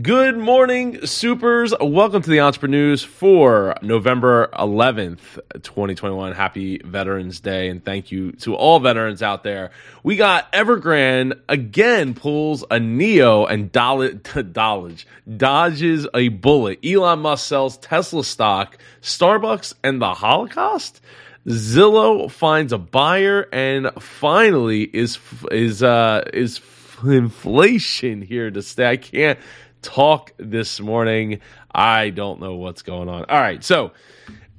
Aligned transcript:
Good 0.00 0.38
morning, 0.38 1.06
supers. 1.06 1.74
Welcome 1.78 2.22
to 2.22 2.30
the 2.30 2.36
EntrepreNEWS 2.36 3.04
for 3.04 3.74
November 3.82 4.48
11th, 4.54 5.40
2021. 5.60 6.32
Happy 6.32 6.78
Veterans 6.78 7.40
Day, 7.40 7.68
and 7.68 7.84
thank 7.84 8.12
you 8.12 8.30
to 8.32 8.54
all 8.54 8.78
veterans 8.78 9.22
out 9.22 9.42
there. 9.42 9.72
We 10.02 10.14
got 10.16 10.50
Evergrande 10.52 11.40
again 11.48 12.14
pulls 12.14 12.64
a 12.70 12.78
Neo 12.78 13.44
and 13.44 13.70
Dodge, 13.72 15.06
dodges 15.36 16.06
a 16.14 16.28
bullet. 16.28 16.78
Elon 16.82 17.18
Musk 17.18 17.46
sells 17.46 17.76
Tesla 17.76 18.24
stock, 18.24 18.78
Starbucks, 19.02 19.74
and 19.82 20.00
the 20.00 20.14
Holocaust. 20.14 21.02
Zillow 21.48 22.30
finds 22.30 22.72
a 22.72 22.78
buyer, 22.78 23.48
and 23.52 23.90
finally 23.98 24.84
is 24.84 25.18
is 25.50 25.82
uh, 25.82 26.22
is 26.32 26.60
inflation 27.04 28.22
here 28.22 28.50
to 28.50 28.62
stay. 28.62 28.86
I 28.86 28.96
can't 28.96 29.38
talk 29.82 30.32
this 30.38 30.80
morning. 30.80 31.40
I 31.74 32.10
don't 32.10 32.40
know 32.40 32.54
what's 32.54 32.82
going 32.82 33.08
on. 33.08 33.24
All 33.24 33.40
right, 33.40 33.62
so 33.62 33.92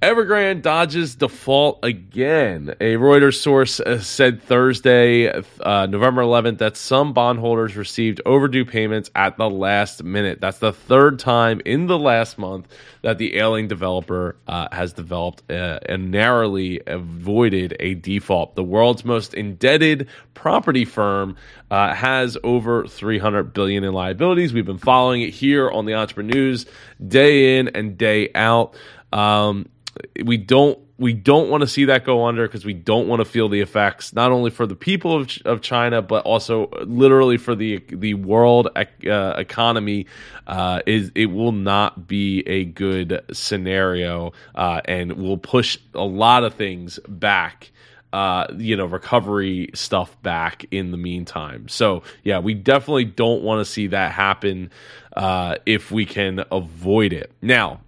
Evergrande 0.03 0.61
dodges 0.61 1.15
default 1.15 1.79
again. 1.81 2.75
A 2.81 2.95
Reuters 2.95 3.39
source 3.39 3.79
uh, 3.79 4.01
said 4.01 4.43
Thursday, 4.43 5.29
uh, 5.29 5.85
November 5.85 6.23
11th, 6.23 6.57
that 6.57 6.75
some 6.75 7.13
bondholders 7.13 7.77
received 7.77 8.19
overdue 8.25 8.65
payments 8.65 9.09
at 9.15 9.37
the 9.37 9.49
last 9.49 10.03
minute. 10.03 10.41
That's 10.41 10.59
the 10.59 10.73
third 10.73 11.19
time 11.19 11.61
in 11.63 11.87
the 11.87 11.97
last 11.97 12.37
month 12.37 12.67
that 13.03 13.17
the 13.17 13.37
ailing 13.37 13.69
developer 13.69 14.35
uh, 14.45 14.67
has 14.73 14.91
developed 14.91 15.49
uh, 15.49 15.79
and 15.87 16.11
narrowly 16.11 16.81
avoided 16.85 17.77
a 17.79 17.93
default. 17.93 18.55
The 18.55 18.63
world's 18.63 19.05
most 19.05 19.33
indebted 19.33 20.09
property 20.33 20.83
firm 20.83 21.37
uh, 21.71 21.93
has 21.93 22.37
over 22.43 22.85
300 22.87 23.53
billion 23.53 23.85
in 23.85 23.93
liabilities. 23.93 24.51
We've 24.51 24.65
been 24.65 24.77
following 24.79 25.21
it 25.21 25.29
here 25.29 25.71
on 25.71 25.85
the 25.85 25.93
EntrepreNEWS 25.93 26.65
day 27.07 27.57
in 27.57 27.69
and 27.69 27.97
day 27.97 28.31
out. 28.35 28.75
Um, 29.13 29.67
we 30.23 30.37
don't 30.37 30.79
we 30.97 31.11
don't 31.11 31.49
want 31.49 31.61
to 31.61 31.67
see 31.67 31.85
that 31.85 32.05
go 32.05 32.25
under 32.25 32.47
because 32.47 32.65
we 32.65 32.73
don't 32.73 33.07
want 33.07 33.19
to 33.19 33.25
feel 33.25 33.49
the 33.49 33.61
effects 33.61 34.13
not 34.13 34.31
only 34.31 34.51
for 34.51 34.65
the 34.65 34.75
people 34.75 35.21
of, 35.21 35.37
of 35.45 35.61
China 35.61 36.01
but 36.01 36.23
also 36.23 36.69
literally 36.85 37.37
for 37.37 37.55
the 37.55 37.83
the 37.89 38.13
world 38.13 38.69
uh, 38.75 39.33
economy. 39.37 40.05
Uh, 40.45 40.81
is 40.85 41.11
it 41.15 41.27
will 41.27 41.51
not 41.51 42.07
be 42.07 42.41
a 42.47 42.65
good 42.65 43.23
scenario 43.31 44.33
uh, 44.55 44.81
and 44.85 45.13
will 45.13 45.37
push 45.37 45.77
a 45.93 46.03
lot 46.03 46.43
of 46.43 46.53
things 46.53 46.99
back. 47.07 47.71
Uh, 48.11 48.45
you 48.57 48.77
know, 48.77 48.85
recovery 48.85 49.71
stuff 49.73 50.21
back 50.21 50.65
in 50.69 50.91
the 50.91 50.97
meantime. 50.97 51.67
So, 51.67 52.03
yeah, 52.23 52.37
we 52.37 52.53
definitely 52.53 53.05
don't 53.05 53.41
want 53.41 53.65
to 53.65 53.65
see 53.65 53.87
that 53.87 54.11
happen 54.11 54.69
uh, 55.17 55.55
if 55.65 55.89
we 55.89 56.05
can 56.05 56.45
avoid 56.51 57.11
it. 57.11 57.31
Now, 57.41 57.81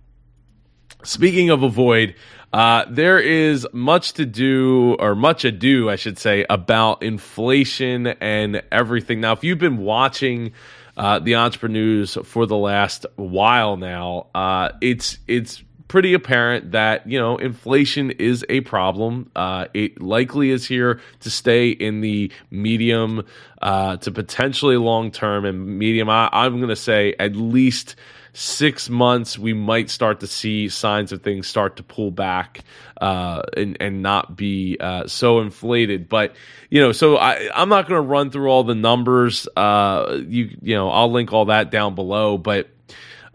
Speaking 1.06 1.52
of 1.52 1.62
avoid, 1.62 2.16
uh, 2.52 2.86
there 2.90 3.20
is 3.20 3.68
much 3.72 4.14
to 4.14 4.26
do, 4.26 4.96
or 5.00 5.14
much 5.14 5.46
ado, 5.46 5.90
I 5.90 5.98
should 5.98 6.18
say, 6.18 6.46
about 6.50 7.04
inflation 7.04 8.08
and 8.08 8.64
everything. 8.72 9.22
Now, 9.22 9.34
if 9.34 9.44
you've 9.44 9.60
been 9.60 9.78
watching 9.78 10.54
uh, 10.98 11.20
the 11.20 11.34
EntrepreNEWS 11.34 12.26
for 12.26 12.46
the 12.46 12.58
last 12.58 13.06
while 13.18 13.78
now, 13.78 14.28
uh, 14.34 14.70
it's 14.82 15.20
it's 15.28 15.62
pretty 15.88 16.14
apparent 16.14 16.72
that 16.72 17.08
you 17.08 17.20
know 17.20 17.38
inflation 17.38 18.12
is 18.12 18.46
a 18.50 18.62
problem. 18.62 19.30
Uh, 19.36 19.66
it 19.74 20.02
likely 20.02 20.50
is 20.52 20.66
here 20.66 21.00
to 21.22 21.30
stay 21.30 21.70
in 21.70 22.02
the 22.02 22.32
medium 22.52 23.26
uh, 23.62 23.98
to 23.98 24.12
potentially 24.12 24.78
long 24.78 25.12
term 25.12 25.46
and 25.46 25.80
medium. 25.80 26.10
I, 26.10 26.30
I'm 26.32 26.58
going 26.58 26.70
to 26.70 26.76
say 26.76 27.16
at 27.20 27.36
least 27.36 27.96
six 28.36 28.90
months, 28.90 29.40
we 29.40 29.54
might 29.54 29.90
start 29.90 30.20
to 30.20 30.28
see 30.28 30.68
signs 30.68 31.12
of 31.12 31.22
things 31.24 31.48
start 31.48 31.78
to 31.78 31.84
pull 31.84 32.12
back 32.12 32.60
uh, 33.00 33.42
and 33.56 33.78
and 33.80 34.02
not 34.02 34.36
be 34.36 34.78
uh, 34.80 35.08
so 35.08 35.40
inflated. 35.40 36.10
But 36.10 36.36
you 36.70 36.82
know, 36.82 36.92
so 36.92 37.18
I 37.18 37.50
I'm 37.56 37.70
not 37.70 37.88
going 37.88 38.02
to 38.02 38.08
run 38.08 38.32
through 38.32 38.50
all 38.50 38.64
the 38.64 38.76
numbers. 38.76 39.48
Uh, 39.56 40.20
you 40.28 40.58
you 40.62 40.76
know, 40.76 40.90
I'll 40.90 41.12
link 41.12 41.34
all 41.34 41.46
that 41.46 41.72
down 41.72 41.96
below, 41.96 42.38
but. 42.38 42.70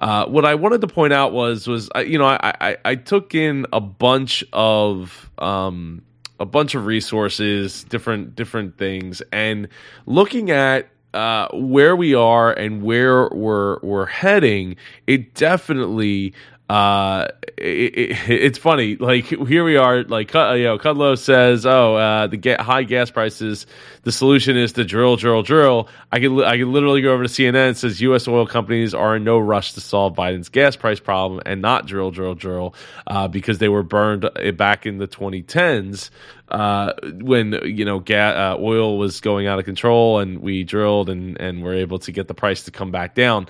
Uh, 0.00 0.26
what 0.26 0.46
I 0.46 0.54
wanted 0.54 0.80
to 0.80 0.86
point 0.86 1.12
out 1.12 1.32
was 1.32 1.68
was 1.68 1.90
you 2.06 2.18
know 2.18 2.26
I, 2.26 2.54
I, 2.60 2.76
I 2.84 2.94
took 2.94 3.34
in 3.34 3.66
a 3.72 3.80
bunch 3.80 4.42
of 4.52 5.30
um, 5.38 6.02
a 6.38 6.46
bunch 6.46 6.74
of 6.74 6.86
resources, 6.86 7.84
different 7.84 8.34
different 8.34 8.78
things, 8.78 9.22
and 9.30 9.68
looking 10.06 10.50
at 10.50 10.88
uh, 11.12 11.48
where 11.52 11.94
we 11.94 12.14
are 12.14 12.52
and 12.52 12.82
where 12.82 13.28
we're 13.28 13.78
we're 13.80 14.06
heading, 14.06 14.76
it 15.06 15.34
definitely 15.34 16.32
uh, 16.70 17.26
it, 17.58 17.98
it, 17.98 18.16
it's 18.30 18.58
funny. 18.58 18.94
Like 18.94 19.24
here 19.24 19.64
we 19.64 19.76
are. 19.76 20.04
Like 20.04 20.32
uh, 20.36 20.52
you 20.52 20.64
know, 20.64 20.78
Kudlow 20.78 21.18
says, 21.18 21.66
"Oh, 21.66 21.96
uh, 21.96 22.28
the 22.28 22.56
high 22.60 22.84
gas 22.84 23.10
prices. 23.10 23.66
The 24.02 24.12
solution 24.12 24.56
is 24.56 24.72
to 24.74 24.84
drill, 24.84 25.16
drill, 25.16 25.42
drill." 25.42 25.88
I 26.12 26.20
can 26.20 26.40
I 26.44 26.58
can 26.58 26.72
literally 26.72 27.02
go 27.02 27.12
over 27.12 27.24
to 27.24 27.28
CNN. 27.28 27.68
and 27.70 27.76
says 27.76 28.00
U.S. 28.02 28.28
oil 28.28 28.46
companies 28.46 28.94
are 28.94 29.16
in 29.16 29.24
no 29.24 29.40
rush 29.40 29.72
to 29.72 29.80
solve 29.80 30.14
Biden's 30.14 30.48
gas 30.48 30.76
price 30.76 31.00
problem 31.00 31.42
and 31.44 31.60
not 31.60 31.86
drill, 31.86 32.12
drill, 32.12 32.36
drill, 32.36 32.76
uh, 33.08 33.26
because 33.26 33.58
they 33.58 33.68
were 33.68 33.82
burned 33.82 34.24
uh, 34.24 34.52
back 34.52 34.86
in 34.86 34.98
the 34.98 35.08
2010s 35.08 36.10
uh, 36.50 36.92
when 37.02 37.52
you 37.64 37.84
know 37.84 37.98
ga- 37.98 38.52
uh, 38.52 38.56
oil 38.60 38.96
was 38.96 39.20
going 39.20 39.48
out 39.48 39.58
of 39.58 39.64
control, 39.64 40.20
and 40.20 40.38
we 40.38 40.62
drilled 40.62 41.10
and 41.10 41.36
and 41.40 41.64
were 41.64 41.74
able 41.74 41.98
to 41.98 42.12
get 42.12 42.28
the 42.28 42.34
price 42.34 42.62
to 42.62 42.70
come 42.70 42.92
back 42.92 43.16
down. 43.16 43.48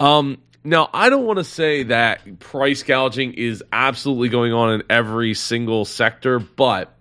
Um, 0.00 0.38
now, 0.64 0.88
I 0.94 1.10
don't 1.10 1.26
want 1.26 1.38
to 1.38 1.44
say 1.44 1.82
that 1.84 2.38
price 2.38 2.82
gouging 2.82 3.34
is 3.34 3.62
absolutely 3.70 4.30
going 4.30 4.54
on 4.54 4.72
in 4.72 4.82
every 4.88 5.34
single 5.34 5.84
sector, 5.84 6.38
but 6.38 6.94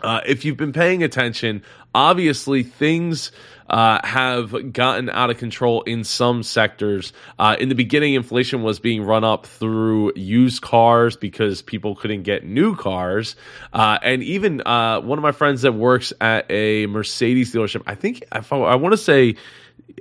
uh, 0.00 0.20
if 0.24 0.44
you've 0.44 0.56
been 0.56 0.72
paying 0.72 1.02
attention, 1.02 1.64
obviously 1.92 2.62
things 2.62 3.32
uh, 3.68 3.98
have 4.06 4.72
gotten 4.72 5.10
out 5.10 5.28
of 5.30 5.38
control 5.38 5.82
in 5.82 6.04
some 6.04 6.44
sectors. 6.44 7.12
Uh, 7.36 7.56
in 7.58 7.68
the 7.68 7.74
beginning, 7.74 8.14
inflation 8.14 8.62
was 8.62 8.78
being 8.78 9.02
run 9.02 9.24
up 9.24 9.46
through 9.46 10.12
used 10.14 10.62
cars 10.62 11.16
because 11.16 11.62
people 11.62 11.96
couldn't 11.96 12.22
get 12.22 12.44
new 12.44 12.76
cars. 12.76 13.34
Uh, 13.72 13.98
and 14.02 14.22
even 14.22 14.62
uh, 14.64 15.00
one 15.00 15.18
of 15.18 15.22
my 15.22 15.32
friends 15.32 15.62
that 15.62 15.72
works 15.72 16.12
at 16.20 16.48
a 16.48 16.86
Mercedes 16.86 17.52
dealership, 17.52 17.82
I 17.86 17.96
think 17.96 18.24
I, 18.30 18.38
I 18.38 18.76
want 18.76 18.92
to 18.92 18.98
say 18.98 19.34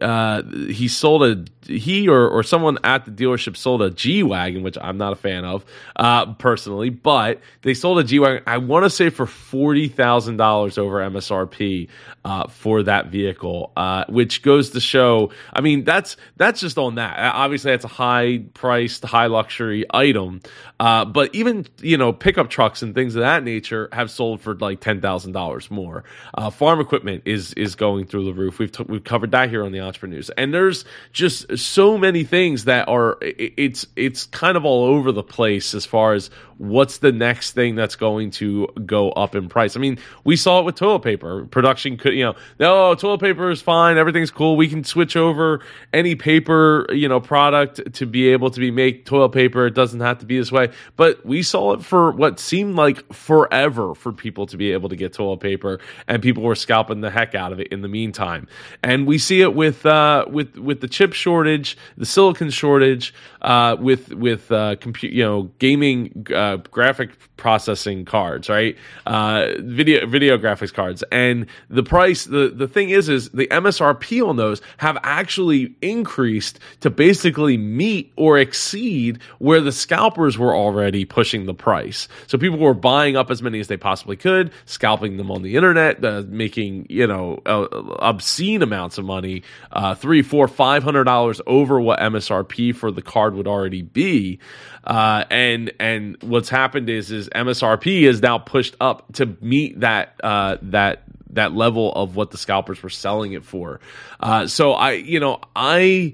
uh, 0.01 0.43
he 0.43 0.87
sold 0.87 1.23
a 1.23 1.45
he 1.67 2.07
or, 2.07 2.27
or 2.29 2.43
someone 2.43 2.77
at 2.83 3.05
the 3.05 3.11
dealership 3.11 3.57
sold 3.57 3.81
a 3.81 3.89
G 3.89 4.23
wagon, 4.23 4.63
which 4.63 4.77
I'm 4.79 4.97
not 4.97 5.13
a 5.13 5.15
fan 5.15 5.43
of 5.43 5.65
uh, 5.95 6.33
personally, 6.33 6.89
but 6.89 7.41
they 7.61 7.73
sold 7.73 7.99
a 7.99 8.03
G 8.03 8.19
wagon. 8.19 8.43
I 8.47 8.57
want 8.57 8.85
to 8.85 8.89
say 8.89 9.09
for 9.09 9.25
forty 9.25 9.87
thousand 9.87 10.37
dollars 10.37 10.77
over 10.77 10.97
MSRP 10.99 11.89
uh, 12.23 12.47
for 12.47 12.83
that 12.83 13.07
vehicle, 13.07 13.71
uh, 13.75 14.05
which 14.07 14.41
goes 14.41 14.71
to 14.71 14.79
show. 14.79 15.31
I 15.51 15.61
mean, 15.61 15.83
that's 15.83 16.17
that's 16.37 16.61
just 16.61 16.77
on 16.77 16.95
that. 16.95 17.17
Obviously, 17.33 17.71
that's 17.71 17.85
a 17.85 17.89
high 17.89 18.43
priced, 18.53 19.03
high 19.03 19.27
luxury 19.27 19.85
item, 19.89 20.41
uh, 20.79 21.05
but 21.05 21.33
even 21.35 21.65
you 21.81 21.97
know 21.97 22.13
pickup 22.13 22.49
trucks 22.49 22.81
and 22.81 22.95
things 22.95 23.15
of 23.15 23.21
that 23.21 23.43
nature 23.43 23.89
have 23.91 24.11
sold 24.11 24.41
for 24.41 24.55
like 24.55 24.79
ten 24.79 25.01
thousand 25.01 25.33
dollars 25.33 25.69
more. 25.69 26.03
Uh, 26.33 26.49
farm 26.49 26.79
equipment 26.79 27.23
is 27.25 27.53
is 27.53 27.75
going 27.75 28.05
through 28.05 28.25
the 28.25 28.33
roof. 28.33 28.59
We've 28.59 28.71
t- 28.71 28.85
we've 28.87 29.03
covered 29.03 29.31
that 29.31 29.49
here 29.49 29.63
on 29.67 29.71
the 29.71 29.77
EntrepreNEWS, 29.77 30.31
and 30.35 30.53
there's 30.53 30.83
just 31.13 31.57
so 31.57 31.97
many 31.97 32.23
things 32.23 32.65
that 32.65 32.87
are 32.87 33.17
it's 33.21 33.85
it's 33.95 34.25
kind 34.25 34.57
of 34.57 34.65
all 34.65 34.85
over 34.85 35.11
the 35.11 35.23
place 35.23 35.75
as 35.75 35.85
far 35.85 36.13
as 36.13 36.31
what's 36.57 36.99
the 36.99 37.11
next 37.11 37.51
thing 37.51 37.75
that's 37.75 37.95
going 37.95 38.31
to 38.31 38.67
go 38.85 39.11
up 39.11 39.35
in 39.35 39.47
price. 39.49 39.75
I 39.75 39.79
mean, 39.79 39.99
we 40.23 40.35
saw 40.35 40.59
it 40.59 40.65
with 40.65 40.75
toilet 40.75 41.01
paper. 41.01 41.45
Production 41.45 41.97
could, 41.97 42.13
you 42.13 42.23
know, 42.23 42.35
no, 42.59 42.95
toilet 42.95 43.19
paper 43.19 43.49
is 43.49 43.61
fine, 43.61 43.97
everything's 43.97 44.31
cool. 44.31 44.57
We 44.57 44.67
can 44.67 44.83
switch 44.83 45.15
over 45.15 45.61
any 45.93 46.15
paper, 46.15 46.87
you 46.89 47.07
know, 47.07 47.19
product 47.19 47.93
to 47.93 48.05
be 48.05 48.29
able 48.29 48.49
to 48.51 48.59
be 48.59 48.71
make 48.71 49.05
toilet 49.05 49.29
paper. 49.29 49.67
It 49.67 49.73
doesn't 49.73 49.99
have 49.99 50.19
to 50.19 50.25
be 50.25 50.37
this 50.37 50.51
way. 50.51 50.69
But 50.95 51.25
we 51.25 51.43
saw 51.43 51.73
it 51.73 51.83
for 51.83 52.11
what 52.11 52.39
seemed 52.39 52.75
like 52.75 53.13
forever 53.13 53.93
for 53.93 54.11
people 54.11 54.47
to 54.47 54.57
be 54.57 54.71
able 54.71 54.89
to 54.89 54.95
get 54.95 55.13
toilet 55.13 55.39
paper, 55.39 55.79
and 56.07 56.21
people 56.21 56.43
were 56.43 56.55
scalping 56.55 57.01
the 57.01 57.11
heck 57.11 57.35
out 57.35 57.51
of 57.51 57.59
it 57.59 57.67
in 57.67 57.81
the 57.81 57.87
meantime. 57.87 58.47
And 58.83 59.05
we 59.05 59.17
see 59.17 59.41
it 59.41 59.53
with 59.53 59.85
uh, 59.85 60.25
with 60.29 60.57
with 60.57 60.81
the 60.81 60.87
chip 60.87 61.13
shortage, 61.13 61.77
the 61.97 62.05
silicon 62.05 62.49
shortage, 62.49 63.13
uh, 63.41 63.75
with 63.79 64.13
with 64.13 64.51
uh, 64.51 64.75
compute, 64.77 65.13
you 65.13 65.23
know, 65.23 65.43
gaming. 65.59 66.25
Uh, 66.33 66.46
uh, 66.47 66.57
graphic 66.71 67.11
processing 67.37 68.05
cards, 68.05 68.49
right? 68.49 68.75
Uh, 69.05 69.47
video 69.59 70.05
video 70.05 70.37
graphics 70.37 70.73
cards, 70.73 71.03
and 71.11 71.45
the 71.69 71.83
price. 71.83 72.25
The 72.25 72.49
the 72.49 72.67
thing 72.67 72.89
is, 72.89 73.09
is 73.09 73.29
the 73.29 73.47
MSRP 73.47 74.27
on 74.27 74.37
those 74.37 74.61
have 74.77 74.97
actually 75.03 75.75
increased 75.81 76.59
to 76.81 76.89
basically 76.89 77.57
meet 77.57 78.11
or 78.15 78.37
exceed 78.37 79.19
where 79.39 79.61
the 79.61 79.71
scalpers 79.71 80.37
were 80.37 80.55
already 80.55 81.05
pushing 81.05 81.45
the 81.45 81.53
price. 81.53 82.07
So 82.27 82.37
people 82.37 82.59
were 82.59 82.73
buying 82.73 83.15
up 83.15 83.31
as 83.31 83.41
many 83.41 83.59
as 83.59 83.67
they 83.67 83.77
possibly 83.77 84.15
could, 84.15 84.51
scalping 84.65 85.17
them 85.17 85.31
on 85.31 85.41
the 85.41 85.55
internet, 85.55 86.03
uh, 86.03 86.23
making 86.27 86.87
you 86.89 87.07
know 87.07 87.41
uh, 87.45 87.67
obscene 87.99 88.61
amounts 88.61 88.97
of 88.97 89.05
money, 89.05 89.43
uh, 89.71 89.95
three, 89.95 90.21
four, 90.21 90.47
five 90.47 90.83
hundred 90.83 91.05
dollars 91.05 91.41
over 91.45 91.79
what 91.79 91.99
MSRP 91.99 92.75
for 92.75 92.91
the 92.91 93.01
card 93.01 93.35
would 93.35 93.47
already 93.47 93.81
be. 93.81 94.39
Uh, 94.83 95.25
and 95.29 95.73
and 95.79 96.21
what's 96.37 96.49
happened 96.49 96.87
is 96.87 97.09
is 97.11 97.29
MSRP 97.29 98.03
is 98.03 98.21
now 98.21 98.37
pushed 98.37 98.75
up 98.79 99.11
to 99.13 99.35
meet 99.41 99.79
that 99.79 100.13
uh, 100.23 100.57
that 100.61 101.01
that 101.31 101.53
level 101.53 101.91
of 101.93 102.15
what 102.15 102.29
the 102.29 102.37
scalpers 102.37 102.83
were 102.83 102.91
selling 102.91 103.33
it 103.33 103.43
for. 103.43 103.79
Uh, 104.19 104.45
so 104.45 104.73
I 104.73 104.91
you 104.91 105.19
know 105.19 105.39
I 105.55 106.13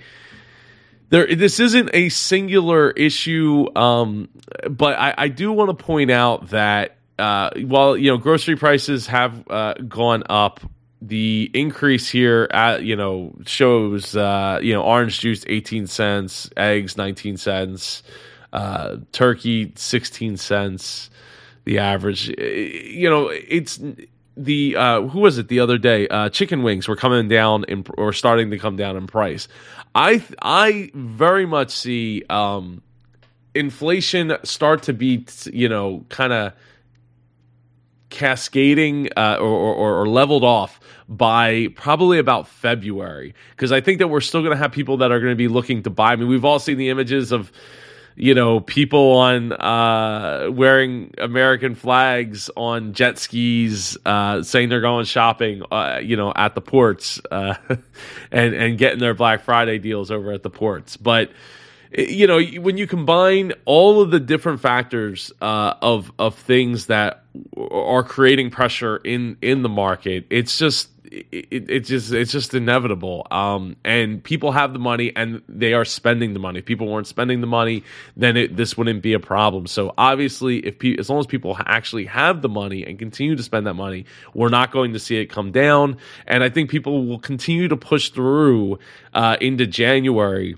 there 1.10 1.36
this 1.36 1.60
isn't 1.60 1.90
a 1.94 2.08
singular 2.08 2.92
issue, 2.92 3.68
um, 3.76 4.30
but 4.70 4.98
I, 4.98 5.14
I 5.18 5.28
do 5.28 5.52
want 5.52 5.78
to 5.78 5.84
point 5.84 6.10
out 6.10 6.52
that 6.52 6.96
uh, 7.20 7.50
while 7.66 7.98
you 7.98 8.10
know 8.10 8.18
grocery 8.18 8.56
prices 8.56 9.08
have 9.08 9.44
uh, 9.50 9.74
gone 9.74 10.24
up 10.30 10.62
the 11.02 11.52
increase 11.54 12.08
here 12.08 12.48
at 12.50 12.84
you 12.84 12.96
know 12.96 13.36
shows 13.46 14.16
uh 14.16 14.58
you 14.62 14.72
know 14.72 14.82
orange 14.82 15.20
juice 15.20 15.44
18 15.48 15.86
cents 15.86 16.50
eggs 16.56 16.96
19 16.96 17.36
cents 17.36 18.04
uh 18.54 18.98
turkey 19.12 19.74
16 19.76 20.38
cents 20.38 21.10
the 21.66 21.80
average. 21.80 22.28
You 22.30 23.10
know 23.10 23.28
it's 23.30 23.80
the 24.36 24.76
uh 24.76 25.02
who 25.04 25.20
was 25.20 25.38
it 25.38 25.48
the 25.48 25.60
other 25.60 25.78
day? 25.78 26.08
Uh 26.08 26.30
chicken 26.30 26.64
wings 26.64 26.88
were 26.88 26.96
coming 26.96 27.28
down 27.28 27.66
in 27.66 27.86
or 27.98 28.14
starting 28.14 28.52
to 28.52 28.58
come 28.58 28.76
down 28.76 28.96
in 28.98 29.08
price. 29.08 29.48
I 29.96 30.24
i 30.42 30.92
very 30.94 31.46
much 31.46 31.72
see 31.72 32.24
um 32.30 32.82
inflation 33.56 34.36
start 34.44 34.84
to 34.84 34.94
be 34.94 35.26
you 35.52 35.70
know 35.70 36.06
kind 36.10 36.34
of 36.34 36.54
cascading 38.10 39.10
uh, 39.18 39.38
or, 39.40 39.48
or, 39.48 40.02
or, 40.02 40.08
leveled 40.08 40.44
off 40.44 40.80
by 41.10 41.68
probably 41.74 42.20
about 42.20 42.48
February. 42.48 43.34
Because 43.56 43.72
I 43.72 43.82
think 43.82 43.98
that 43.98 44.08
we're 44.08 44.22
still 44.22 44.42
going 44.42 44.52
to 44.52 44.58
have 44.58 44.72
people 44.72 44.98
that 44.98 45.12
are 45.12 45.20
going 45.20 45.32
to 45.32 45.36
be 45.36 45.48
looking 45.48 45.82
to 45.82 45.90
buy. 45.90 46.14
I 46.14 46.16
mean, 46.16 46.28
we've 46.28 46.46
all 46.46 46.60
seen 46.60 46.78
the 46.78 46.90
images 46.90 47.32
of 47.32 47.52
you 48.16 48.34
know 48.34 48.60
people 48.60 49.14
on 49.14 49.52
uh, 49.54 50.50
wearing 50.52 51.14
American 51.18 51.76
flags 51.76 52.50
on 52.56 52.94
jet 52.94 53.18
skis, 53.18 53.98
uh, 54.06 54.44
saying 54.44 54.70
they're 54.70 54.82
going 54.82 55.06
shopping, 55.06 55.64
uh, 55.72 56.00
you 56.02 56.16
know, 56.16 56.32
at 56.36 56.56
the 56.56 56.62
ports 56.62 57.22
uh, 57.32 57.56
and 58.32 58.54
and 58.54 58.78
getting 58.78 59.00
their 59.00 59.14
Black 59.14 59.42
Friday 59.44 59.80
deals 59.80 60.12
over 60.12 60.32
at 60.32 60.44
the 60.44 60.50
ports, 60.50 60.98
but 60.98 61.32
you 61.96 62.26
know 62.26 62.42
when 62.42 62.78
you 62.78 62.88
combine 62.88 63.54
all 63.66 64.02
of 64.02 64.12
the 64.12 64.20
different 64.20 64.60
factors 64.60 65.32
uh, 65.42 65.76
of 65.82 66.12
of 66.18 66.36
things 66.36 66.88
that 66.88 67.24
are 67.58 68.04
creating 68.04 68.50
pressure 68.50 68.98
in 68.98 69.38
in 69.42 69.62
the 69.62 69.70
market 69.70 70.26
it's 70.30 70.58
just 70.58 70.90
it, 71.32 71.70
it 71.70 71.80
just 71.82 72.12
it's 72.12 72.32
just 72.32 72.54
inevitable. 72.54 73.28
Um, 73.32 73.76
and 73.84 74.24
people 74.24 74.52
have 74.52 74.74
the 74.74 74.80
money 74.80 75.12
and 75.16 75.42
they 75.48 75.74
are 75.74 75.86
spending 75.86 76.34
the 76.34 76.40
money. 76.40 76.60
If 76.60 76.66
people 76.66 76.88
weren't 76.88 77.08
spending 77.08 77.42
the 77.42 77.48
money 77.48 77.84
then 78.16 78.38
it, 78.38 78.56
this 78.56 78.78
wouldn't 78.78 79.02
be 79.02 79.14
a 79.14 79.20
problem. 79.20 79.68
So 79.68 79.94
obviously 79.98 80.60
if 80.60 80.80
pe- 80.80 80.98
as 80.98 81.10
long 81.10 81.20
as 81.20 81.28
people 81.28 81.58
actually 81.66 82.06
have 82.06 82.42
the 82.42 82.50
money 82.50 82.86
and 82.86 82.98
continue 83.00 83.36
to 83.36 83.44
spend 83.44 83.68
that 83.68 83.76
money 83.76 84.06
we're 84.34 84.50
not 84.50 84.72
going 84.72 84.94
to 84.94 85.00
see 85.00 85.18
it 85.18 85.28
come 85.28 85.52
down. 85.52 85.98
And 86.28 86.44
i 86.44 86.50
think 86.50 86.70
people 86.70 87.06
will 87.06 87.20
continue 87.20 87.68
to 87.68 87.78
push 87.78 88.10
through 88.10 88.80
uh, 89.14 89.38
into 89.42 89.66
january 89.66 90.56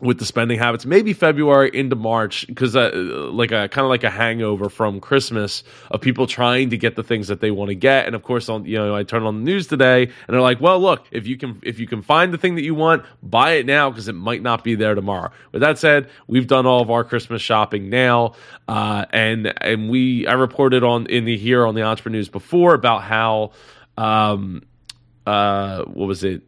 with 0.00 0.18
the 0.18 0.24
spending 0.24 0.58
habits, 0.58 0.86
maybe 0.86 1.12
February 1.12 1.70
into 1.72 1.94
March, 1.94 2.46
because 2.46 2.74
uh, 2.74 2.90
like 3.32 3.52
a 3.52 3.68
kind 3.68 3.84
of 3.84 3.90
like 3.90 4.04
a 4.04 4.10
hangover 4.10 4.68
from 4.68 5.00
Christmas 5.00 5.62
of 5.90 6.00
people 6.00 6.26
trying 6.26 6.70
to 6.70 6.78
get 6.78 6.96
the 6.96 7.02
things 7.02 7.28
that 7.28 7.40
they 7.40 7.50
want 7.50 7.68
to 7.68 7.74
get. 7.74 8.06
And 8.06 8.14
of 8.14 8.22
course, 8.22 8.48
on 8.48 8.64
you 8.64 8.78
know, 8.78 8.94
I 8.94 9.02
turn 9.02 9.22
on 9.24 9.38
the 9.38 9.44
news 9.44 9.66
today, 9.66 10.04
and 10.04 10.12
they're 10.28 10.40
like, 10.40 10.60
"Well, 10.60 10.80
look, 10.80 11.06
if 11.10 11.26
you 11.26 11.36
can 11.36 11.60
if 11.62 11.78
you 11.78 11.86
can 11.86 12.02
find 12.02 12.32
the 12.32 12.38
thing 12.38 12.54
that 12.54 12.62
you 12.62 12.74
want, 12.74 13.04
buy 13.22 13.52
it 13.52 13.66
now 13.66 13.90
because 13.90 14.08
it 14.08 14.14
might 14.14 14.42
not 14.42 14.64
be 14.64 14.74
there 14.74 14.94
tomorrow." 14.94 15.30
With 15.52 15.62
that 15.62 15.78
said, 15.78 16.08
we've 16.26 16.46
done 16.46 16.66
all 16.66 16.80
of 16.80 16.90
our 16.90 17.04
Christmas 17.04 17.42
shopping 17.42 17.90
now, 17.90 18.34
uh, 18.68 19.04
and 19.10 19.52
and 19.62 19.90
we 19.90 20.26
I 20.26 20.32
reported 20.32 20.82
on 20.82 21.06
in 21.06 21.24
the 21.24 21.36
here 21.36 21.66
on 21.66 21.74
the 21.74 21.82
Entrepreneur 21.82 22.18
News 22.18 22.28
before 22.28 22.74
about 22.74 23.02
how 23.02 23.52
um 23.98 24.62
uh 25.26 25.82
what 25.84 26.06
was 26.06 26.24
it 26.24 26.42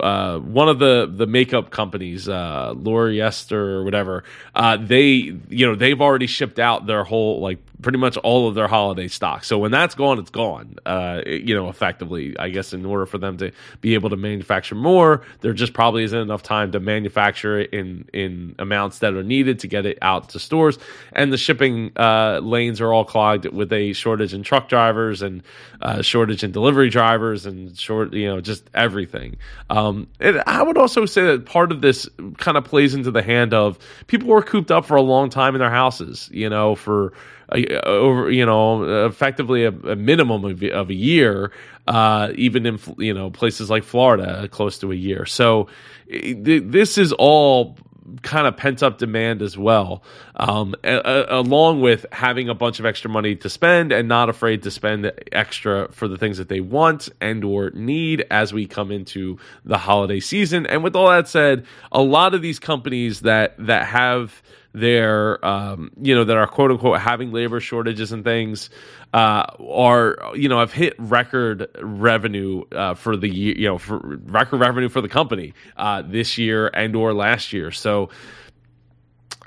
uh, 0.00 0.38
one 0.38 0.68
of 0.68 0.78
the 0.78 1.10
the 1.12 1.26
makeup 1.26 1.70
companies, 1.70 2.28
uh, 2.28 2.72
Lori 2.76 3.20
Esther 3.20 3.76
or 3.76 3.84
whatever, 3.84 4.24
uh, 4.54 4.76
they 4.76 5.04
you 5.48 5.66
know 5.66 5.74
they've 5.74 6.00
already 6.00 6.26
shipped 6.26 6.58
out 6.58 6.86
their 6.86 7.04
whole 7.04 7.40
like 7.40 7.58
pretty 7.82 7.98
much 7.98 8.16
all 8.18 8.48
of 8.48 8.54
their 8.54 8.68
holiday 8.68 9.08
stock. 9.08 9.44
So 9.44 9.58
when 9.58 9.70
that's 9.70 9.94
gone, 9.94 10.18
it's 10.18 10.30
gone. 10.30 10.76
Uh, 10.84 11.22
you 11.26 11.54
know, 11.54 11.68
effectively, 11.68 12.36
I 12.38 12.48
guess 12.48 12.72
in 12.72 12.84
order 12.84 13.06
for 13.06 13.18
them 13.18 13.36
to 13.38 13.52
be 13.80 13.94
able 13.94 14.10
to 14.10 14.16
manufacture 14.16 14.74
more, 14.74 15.22
there 15.40 15.52
just 15.52 15.72
probably 15.72 16.04
isn't 16.04 16.18
enough 16.18 16.42
time 16.42 16.72
to 16.72 16.80
manufacture 16.80 17.60
it 17.60 17.72
in 17.72 18.08
in 18.12 18.54
amounts 18.58 18.98
that 19.00 19.14
are 19.14 19.22
needed 19.22 19.60
to 19.60 19.68
get 19.68 19.86
it 19.86 19.98
out 20.02 20.30
to 20.30 20.38
stores. 20.38 20.78
And 21.12 21.32
the 21.32 21.36
shipping 21.36 21.92
uh, 21.96 22.40
lanes 22.42 22.80
are 22.80 22.92
all 22.92 23.04
clogged 23.04 23.46
with 23.46 23.72
a 23.72 23.92
shortage 23.92 24.34
in 24.34 24.42
truck 24.42 24.68
drivers 24.68 25.22
and 25.22 25.42
uh, 25.80 26.02
shortage 26.02 26.42
in 26.42 26.50
delivery 26.50 26.90
drivers 26.90 27.46
and 27.46 27.78
short, 27.78 28.12
you 28.12 28.26
know, 28.26 28.40
just 28.40 28.68
everything. 28.74 29.36
Um, 29.70 30.08
and 30.18 30.42
I 30.46 30.62
would 30.62 30.78
also 30.78 31.06
say 31.06 31.22
that 31.22 31.46
part 31.46 31.70
of 31.70 31.80
this 31.80 32.08
kind 32.38 32.56
of 32.56 32.64
plays 32.64 32.94
into 32.94 33.10
the 33.10 33.22
hand 33.22 33.54
of 33.54 33.78
people 34.06 34.28
were 34.28 34.42
cooped 34.42 34.70
up 34.70 34.84
for 34.84 34.96
a 34.96 35.02
long 35.02 35.30
time 35.30 35.54
in 35.54 35.60
their 35.60 35.70
houses, 35.70 36.28
you 36.32 36.48
know, 36.48 36.74
for 36.74 37.12
over, 37.50 38.30
you 38.30 38.44
know, 38.44 39.06
effectively 39.06 39.64
a, 39.64 39.70
a 39.70 39.96
minimum 39.96 40.44
of, 40.44 40.62
of, 40.62 40.90
a 40.90 40.94
year, 40.94 41.50
uh, 41.86 42.30
even 42.34 42.66
in, 42.66 42.78
you 42.98 43.14
know, 43.14 43.30
places 43.30 43.70
like 43.70 43.84
Florida, 43.84 44.48
close 44.48 44.78
to 44.78 44.92
a 44.92 44.94
year. 44.94 45.24
So 45.24 45.68
this 46.06 46.98
is 46.98 47.12
all 47.12 47.76
kind 48.22 48.46
of 48.46 48.56
pent 48.56 48.82
up 48.82 48.98
demand 48.98 49.42
as 49.42 49.56
well, 49.58 50.02
um, 50.36 50.74
a, 50.84 50.96
a, 50.96 51.40
along 51.40 51.80
with 51.80 52.06
having 52.12 52.48
a 52.48 52.54
bunch 52.54 52.78
of 52.80 52.86
extra 52.86 53.10
money 53.10 53.34
to 53.36 53.50
spend 53.50 53.92
and 53.92 54.08
not 54.08 54.28
afraid 54.28 54.62
to 54.62 54.70
spend 54.70 55.12
extra 55.32 55.90
for 55.92 56.08
the 56.08 56.16
things 56.16 56.38
that 56.38 56.48
they 56.48 56.60
want 56.60 57.08
and 57.20 57.44
or 57.44 57.70
need 57.70 58.24
as 58.30 58.52
we 58.52 58.66
come 58.66 58.90
into 58.90 59.38
the 59.64 59.78
holiday 59.78 60.20
season. 60.20 60.66
And 60.66 60.82
with 60.82 60.96
all 60.96 61.08
that 61.10 61.28
said, 61.28 61.66
a 61.92 62.02
lot 62.02 62.34
of 62.34 62.42
these 62.42 62.58
companies 62.58 63.20
that 63.20 63.54
that 63.58 63.86
have 63.86 64.42
their 64.72 65.44
um, 65.44 65.90
you 66.00 66.14
know 66.14 66.24
that 66.24 66.36
are 66.36 66.46
quote 66.46 66.70
unquote 66.70 67.00
having 67.00 67.32
labor 67.32 67.60
shortages 67.60 68.12
and 68.12 68.24
things 68.24 68.70
uh, 69.14 69.44
are 69.60 70.18
you 70.34 70.48
know 70.48 70.60
have 70.60 70.72
hit 70.72 70.94
record 70.98 71.68
revenue 71.80 72.62
uh, 72.72 72.94
for 72.94 73.16
the 73.16 73.28
year 73.28 73.54
you 73.56 73.66
know 73.66 73.78
for 73.78 73.98
record 73.98 74.60
revenue 74.60 74.88
for 74.88 75.00
the 75.00 75.08
company 75.08 75.54
uh, 75.76 76.02
this 76.02 76.38
year 76.38 76.68
and 76.68 76.94
or 76.94 77.14
last 77.14 77.52
year. 77.52 77.70
So 77.70 78.10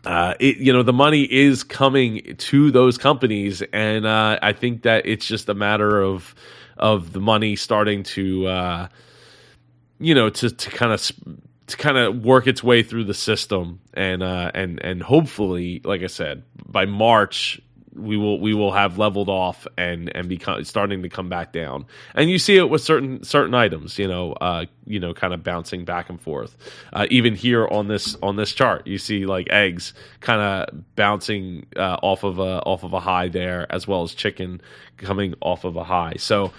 uh, 0.06 0.34
it, 0.40 0.58
you 0.58 0.74
know 0.74 0.84
the 0.84 0.94
money 0.94 1.24
is 1.24 1.64
coming 1.64 2.36
to 2.38 2.72
those 2.72 2.98
companies 2.98 3.62
and 3.74 4.06
uh, 4.06 4.40
I 4.42 4.54
think 4.54 4.84
that 4.84 5.06
it's 5.06 5.26
just 5.26 5.48
a 5.50 5.54
matter 5.54 6.02
of 6.02 6.34
of 6.78 7.14
the 7.14 7.20
money 7.20 7.56
starting 7.56 8.02
to 8.04 8.48
uh, 8.48 8.88
you 10.00 10.16
know 10.16 10.30
to 10.32 10.50
to 10.50 10.70
kind 10.72 10.92
of 10.92 11.12
to 11.72 11.78
kind 11.78 11.98
of 11.98 12.24
work 12.24 12.48
its 12.48 12.64
way 12.64 12.84
through 12.84 13.06
the 13.06 13.14
system 13.14 13.80
and 13.94 14.24
uh, 14.24 14.52
and 14.54 14.84
and 14.84 15.02
hopefully, 15.02 15.82
like 15.84 16.04
I 16.04 16.08
said, 16.08 16.44
by 16.66 16.86
March 16.86 17.62
we 17.94 18.16
will 18.16 18.40
we 18.40 18.54
will 18.54 18.72
have 18.72 18.98
leveled 18.98 19.30
off 19.30 19.68
and 19.78 20.16
and 20.16 20.30
become 20.30 20.64
starting 20.64 21.04
to 21.04 21.10
come 21.10 21.30
back 21.30 21.52
down. 21.52 21.86
And 22.16 22.30
you 22.30 22.40
see 22.40 22.58
it 22.58 22.70
with 22.70 22.82
certain 22.82 23.24
certain 23.24 23.54
items, 23.54 24.00
you 24.00 24.08
know, 24.08 24.34
uh, 24.34 24.66
you 24.86 25.00
know, 25.00 25.14
kind 25.14 25.34
of 25.34 25.44
bouncing 25.44 25.84
back 25.84 26.10
and 26.10 26.20
forth. 26.20 26.56
Uh, 26.94 27.08
even 27.10 27.36
here 27.36 27.68
on 27.68 27.88
this 27.88 28.16
on 28.22 28.36
this 28.36 28.54
chart, 28.54 28.88
you 28.88 28.98
see 28.98 29.26
like 29.26 29.50
eggs 29.50 29.94
kind 30.22 30.42
of 30.42 30.96
bouncing 30.96 31.66
uh, 31.76 31.98
off 32.02 32.24
of 32.24 32.40
a 32.40 32.62
off 32.64 32.84
of 32.84 32.94
a 32.94 33.00
high 33.00 33.28
there, 33.28 33.68
as 33.70 33.88
well 33.88 34.04
as 34.04 34.14
chicken 34.14 34.62
coming 34.98 35.34
off 35.42 35.66
of 35.66 35.76
a 35.76 35.84
high. 35.84 36.14
So 36.18 36.54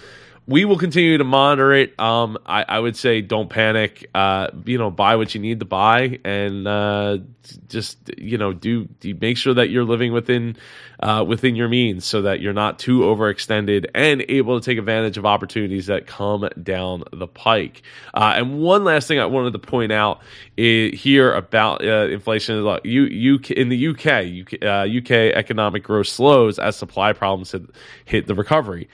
we 0.45 0.65
will 0.65 0.77
continue 0.77 1.17
to 1.17 1.23
monitor 1.23 1.73
it. 1.73 1.97
Um, 1.99 2.37
I, 2.45 2.65
I 2.67 2.79
would 2.79 2.97
say 2.97 3.21
don't 3.21 3.49
panic. 3.49 4.09
Uh, 4.13 4.47
you 4.65 4.77
know, 4.77 4.91
buy 4.91 5.15
what 5.15 5.33
you 5.33 5.41
need 5.41 5.59
to 5.59 5.65
buy, 5.65 6.19
and 6.25 6.67
uh, 6.67 7.19
just 7.69 7.97
you 8.17 8.37
know, 8.37 8.53
do, 8.53 8.85
do 8.99 9.15
make 9.15 9.37
sure 9.37 9.53
that 9.53 9.69
you're 9.69 9.85
living 9.85 10.11
within 10.11 10.57
uh, 10.99 11.23
within 11.25 11.55
your 11.55 11.69
means, 11.69 12.05
so 12.05 12.21
that 12.23 12.41
you're 12.41 12.53
not 12.53 12.77
too 12.77 13.01
overextended 13.01 13.85
and 13.95 14.25
able 14.27 14.59
to 14.59 14.65
take 14.65 14.77
advantage 14.77 15.17
of 15.17 15.25
opportunities 15.25 15.87
that 15.87 16.07
come 16.07 16.49
down 16.61 17.03
the 17.13 17.27
pike. 17.27 17.81
Uh, 18.13 18.33
and 18.35 18.59
one 18.59 18.83
last 18.83 19.07
thing 19.07 19.19
I 19.19 19.25
wanted 19.25 19.53
to 19.53 19.59
point 19.59 19.91
out 19.91 20.21
here 20.55 21.33
about 21.33 21.85
uh, 21.85 22.07
inflation 22.07 22.57
is 22.57 22.63
like 22.63 22.85
you, 22.85 23.03
you 23.05 23.39
in 23.49 23.69
the 23.69 23.87
UK, 23.87 24.25
UK, 24.43 24.63
UK 24.97 25.35
economic 25.35 25.83
growth 25.83 26.07
slows 26.07 26.59
as 26.59 26.75
supply 26.75 27.13
problems 27.13 27.51
hit, 27.51 27.63
hit 28.05 28.27
the 28.27 28.35
recovery. 28.35 28.87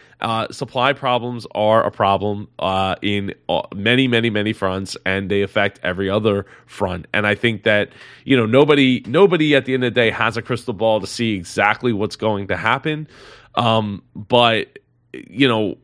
supply 0.51 0.93
problems 0.93 1.38
problems 1.39 1.47
are 1.55 1.85
a 1.85 1.91
problem 1.91 2.47
uh, 2.59 2.95
in 3.01 3.33
uh, 3.47 3.61
many, 3.73 4.07
many, 4.07 4.29
many 4.29 4.53
fronts, 4.53 4.97
and 5.05 5.29
they 5.29 5.41
affect 5.41 5.79
every 5.83 6.09
other 6.09 6.45
front. 6.65 7.07
And 7.13 7.25
I 7.27 7.35
think 7.35 7.63
that 7.63 7.89
you 8.25 8.37
know 8.37 8.45
nobody, 8.45 9.03
nobody 9.05 9.55
at 9.55 9.65
the 9.65 9.73
end 9.73 9.83
of 9.83 9.93
the 9.93 9.99
day 9.99 10.11
has 10.11 10.37
a 10.37 10.41
crystal 10.41 10.73
ball 10.73 10.99
to 11.01 11.07
see 11.07 11.35
exactly 11.35 11.93
what's 11.93 12.15
going 12.15 12.47
to 12.47 12.57
happen. 12.57 13.07
Um, 13.55 14.03
but 14.15 14.79
you 15.13 15.47
know 15.47 15.77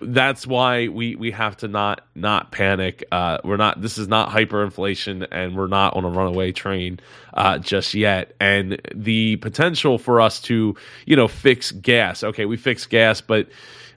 that's 0.00 0.46
why 0.46 0.88
we 0.88 1.16
we 1.16 1.30
have 1.30 1.56
to 1.58 1.68
not 1.68 2.02
not 2.14 2.52
panic. 2.52 3.04
Uh, 3.10 3.38
we're 3.44 3.56
not. 3.56 3.80
This 3.80 3.98
is 3.98 4.08
not 4.08 4.28
hyperinflation, 4.28 5.26
and 5.30 5.56
we're 5.56 5.68
not 5.68 5.96
on 5.96 6.04
a 6.04 6.10
runaway 6.10 6.52
train 6.52 7.00
uh, 7.32 7.58
just 7.58 7.94
yet. 7.94 8.34
And 8.38 8.80
the 8.94 9.36
potential 9.36 9.98
for 9.98 10.20
us 10.20 10.40
to 10.42 10.76
you 11.06 11.16
know 11.16 11.28
fix 11.28 11.72
gas. 11.72 12.22
Okay, 12.22 12.44
we 12.44 12.56
fix 12.56 12.86
gas, 12.86 13.20
but 13.20 13.48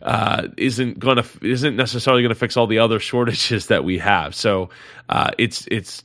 uh, 0.01 0.47
isn't 0.57 0.99
gonna 0.99 1.25
isn't 1.41 1.75
necessarily 1.75 2.21
going 2.21 2.33
to 2.33 2.39
fix 2.39 2.57
all 2.57 2.67
the 2.67 2.79
other 2.79 2.99
shortages 2.99 3.67
that 3.67 3.83
we 3.83 3.97
have. 3.99 4.35
So 4.35 4.69
uh, 5.09 5.31
it's 5.37 5.67
it's 5.69 6.03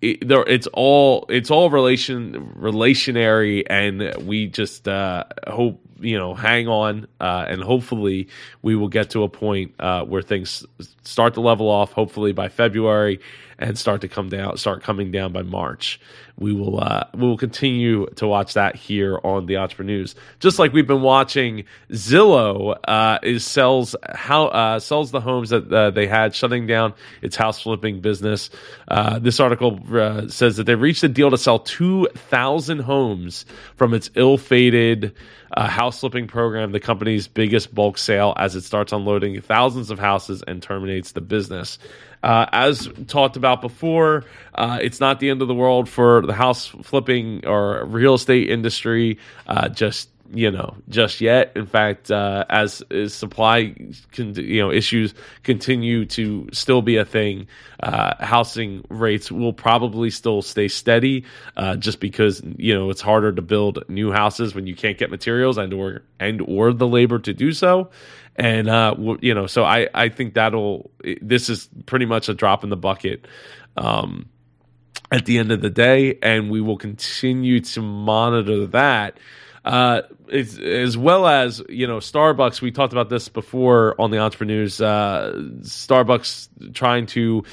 it, 0.00 0.26
there, 0.26 0.42
it's 0.42 0.66
all 0.72 1.26
it's 1.28 1.50
all 1.50 1.70
relation 1.70 2.52
relationary, 2.56 3.68
and 3.68 4.14
we 4.26 4.48
just 4.48 4.88
uh, 4.88 5.24
hope 5.46 5.80
you 6.02 6.18
know 6.18 6.34
hang 6.34 6.68
on, 6.68 7.06
uh, 7.20 7.46
and 7.48 7.62
hopefully 7.62 8.28
we 8.60 8.76
will 8.76 8.88
get 8.88 9.10
to 9.10 9.22
a 9.22 9.28
point 9.28 9.74
uh, 9.78 10.04
where 10.04 10.22
things 10.22 10.66
start 11.02 11.34
to 11.34 11.40
level 11.40 11.68
off. 11.68 11.92
Hopefully 11.92 12.32
by 12.32 12.48
February, 12.48 13.20
and 13.58 13.78
start 13.78 14.00
to 14.00 14.08
come 14.08 14.28
down, 14.28 14.56
start 14.56 14.82
coming 14.82 15.10
down 15.10 15.32
by 15.32 15.42
March. 15.42 16.00
We 16.38 16.54
will 16.54 16.80
uh, 16.80 17.04
we 17.14 17.20
will 17.20 17.36
continue 17.36 18.06
to 18.16 18.26
watch 18.26 18.54
that 18.54 18.74
here 18.74 19.20
on 19.22 19.46
the 19.46 19.54
EntrepreNEWS, 19.54 20.14
just 20.40 20.58
like 20.58 20.72
we've 20.72 20.86
been 20.86 21.02
watching. 21.02 21.64
Zillow 21.90 22.76
uh, 22.88 23.18
is 23.22 23.44
sells 23.44 23.94
how 24.12 24.46
uh, 24.46 24.80
sells 24.80 25.10
the 25.10 25.20
homes 25.20 25.50
that 25.50 25.70
uh, 25.70 25.90
they 25.90 26.06
had, 26.06 26.34
shutting 26.34 26.66
down 26.66 26.94
its 27.20 27.36
house 27.36 27.60
flipping 27.60 28.00
business. 28.00 28.50
This 29.20 29.40
article 29.40 29.78
says 30.28 30.56
that 30.56 30.64
they 30.64 30.74
reached 30.74 31.04
a 31.04 31.08
deal 31.08 31.30
to 31.30 31.38
sell 31.38 31.58
two 31.58 32.08
thousand 32.14 32.80
homes 32.80 33.44
from 33.76 33.94
its 33.94 34.10
ill-fated. 34.16 35.14
Uh, 35.54 35.68
house 35.68 36.00
flipping 36.00 36.26
program, 36.26 36.72
the 36.72 36.80
company's 36.80 37.28
biggest 37.28 37.74
bulk 37.74 37.98
sale, 37.98 38.34
as 38.38 38.56
it 38.56 38.62
starts 38.62 38.92
unloading 38.92 39.40
thousands 39.40 39.90
of 39.90 39.98
houses 39.98 40.42
and 40.46 40.62
terminates 40.62 41.12
the 41.12 41.20
business. 41.20 41.78
Uh, 42.22 42.46
as 42.52 42.88
talked 43.08 43.36
about 43.36 43.60
before, 43.60 44.24
uh, 44.54 44.78
it's 44.80 45.00
not 45.00 45.18
the 45.18 45.28
end 45.28 45.42
of 45.42 45.48
the 45.48 45.54
world 45.54 45.88
for 45.88 46.24
the 46.24 46.32
house 46.32 46.66
flipping 46.66 47.44
or 47.44 47.84
real 47.84 48.14
estate 48.14 48.48
industry. 48.48 49.18
Uh, 49.46 49.68
just 49.68 50.08
you 50.32 50.50
know, 50.50 50.76
just 50.88 51.20
yet. 51.20 51.52
In 51.56 51.66
fact, 51.66 52.10
uh, 52.10 52.44
as, 52.48 52.82
as 52.90 53.14
supply 53.14 53.74
con- 54.12 54.34
you 54.34 54.60
know 54.60 54.70
issues 54.70 55.14
continue 55.42 56.04
to 56.06 56.48
still 56.52 56.82
be 56.82 56.96
a 56.96 57.04
thing, 57.04 57.46
uh, 57.82 58.24
housing 58.24 58.84
rates 58.88 59.30
will 59.32 59.52
probably 59.52 60.10
still 60.10 60.42
stay 60.42 60.68
steady, 60.68 61.24
uh, 61.56 61.76
just 61.76 62.00
because 62.00 62.42
you 62.56 62.74
know 62.74 62.90
it's 62.90 63.00
harder 63.00 63.32
to 63.32 63.42
build 63.42 63.84
new 63.88 64.12
houses 64.12 64.54
when 64.54 64.66
you 64.66 64.74
can't 64.74 64.98
get 64.98 65.10
materials 65.10 65.58
and 65.58 65.72
or 65.72 66.02
and 66.20 66.40
or 66.42 66.72
the 66.72 66.86
labor 66.86 67.18
to 67.18 67.32
do 67.34 67.52
so 67.52 67.90
and 68.36 68.68
uh, 68.68 68.94
you 69.20 69.34
know, 69.34 69.46
so 69.46 69.64
I 69.64 69.88
I 69.92 70.08
think 70.08 70.34
that'll 70.34 70.90
this 71.20 71.48
is 71.48 71.68
pretty 71.86 72.06
much 72.06 72.28
a 72.28 72.34
drop 72.34 72.64
in 72.64 72.70
the 72.70 72.76
bucket. 72.76 73.26
Um, 73.76 74.28
at 75.10 75.26
the 75.26 75.38
end 75.38 75.52
of 75.52 75.60
the 75.60 75.70
day, 75.70 76.18
and 76.22 76.50
we 76.50 76.60
will 76.62 76.78
continue 76.78 77.60
to 77.60 77.82
monitor 77.82 78.66
that. 78.68 79.18
Uh, 79.64 80.02
as, 80.32 80.58
as, 80.58 80.96
well 80.96 81.26
as 81.26 81.62
you 81.68 81.86
know, 81.86 81.98
Starbucks. 81.98 82.60
We 82.60 82.72
talked 82.72 82.92
about 82.92 83.08
this 83.08 83.28
before 83.28 83.94
on 84.00 84.10
the 84.10 84.16
EntrepreNEWS. 84.16 84.84
Uh, 84.84 85.32
Starbucks 85.62 86.74
trying 86.74 87.06
to 87.06 87.44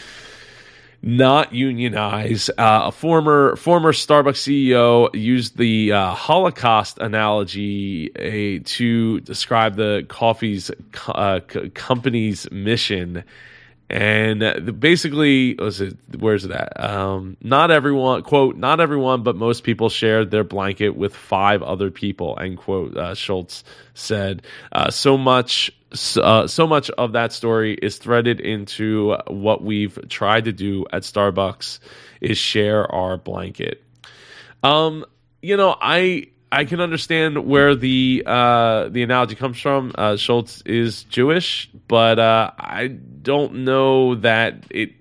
not 1.01 1.53
unionize. 1.53 2.49
Uh, 2.49 2.81
a 2.85 2.91
former 2.91 3.55
former 3.55 3.93
Starbucks 3.93 4.41
CEO 4.73 5.09
used 5.13 5.57
the 5.57 5.91
uh, 5.91 6.13
Holocaust 6.13 6.97
analogy 6.99 8.11
uh, 8.15 8.61
to 8.65 9.19
describe 9.21 9.75
the 9.75 10.05
coffee's 10.09 10.71
uh, 11.07 11.39
company's 11.73 12.51
mission. 12.51 13.23
And 13.89 14.79
basically, 14.79 15.55
was 15.55 15.81
it? 15.81 15.97
Where's 16.19 16.45
it 16.45 16.51
at? 16.51 16.79
Um, 16.79 17.37
not 17.41 17.71
everyone, 17.71 18.21
quote, 18.21 18.55
not 18.55 18.79
everyone, 18.79 19.23
but 19.23 19.35
most 19.35 19.63
people 19.63 19.89
shared 19.89 20.29
their 20.29 20.43
blanket 20.43 20.89
with 20.89 21.15
five 21.15 21.63
other 21.63 21.89
people. 21.89 22.37
End 22.39 22.59
quote. 22.59 22.95
Uh, 22.95 23.15
Schultz 23.15 23.63
said. 23.95 24.43
Uh, 24.71 24.91
so 24.91 25.17
much 25.17 25.71
uh, 26.17 26.45
so 26.45 26.67
much 26.67 26.89
of 26.91 27.13
that 27.13 27.33
story 27.33 27.73
is 27.73 27.97
threaded 27.97 28.39
into 28.39 29.15
what 29.27 29.63
we've 29.63 29.97
tried 30.07 30.45
to 30.45 30.51
do 30.51 30.85
at 30.93 31.01
Starbucks 31.01 31.79
is 32.21 32.37
share 32.37 32.89
our 32.93 33.17
blanket. 33.17 33.83
Um, 34.61 35.05
you 35.41 35.57
know, 35.57 35.75
I 35.81 36.27
I 36.51 36.65
can 36.65 36.81
understand 36.81 37.45
where 37.45 37.75
the 37.75 38.23
uh, 38.25 38.89
the 38.89 39.03
analogy 39.03 39.35
comes 39.35 39.59
from. 39.59 39.91
Uh, 39.95 40.17
Schultz 40.17 40.61
is 40.65 41.03
Jewish, 41.03 41.69
but 41.87 42.17
uh, 42.17 42.51
I 42.57 42.87
don't 42.87 43.65
know 43.65 44.15
that 44.15 44.65
it 44.69 44.93